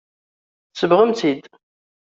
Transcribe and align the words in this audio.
Tsebɣemt-tt-id. 0.71 1.43